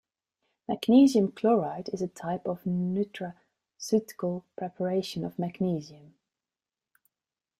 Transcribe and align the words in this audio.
Magnesium 0.67 1.31
chloride 1.31 1.89
is 1.89 2.01
a 2.01 2.07
type 2.07 2.47
of 2.47 2.63
neutraceutical 2.63 4.41
preparation 4.57 5.23
of 5.23 5.37
magnesium. 5.37 6.15